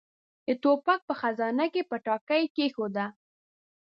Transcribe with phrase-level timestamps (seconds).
[0.47, 3.05] د ټوپک په خزانه کې يې پټاکۍ کېښوده.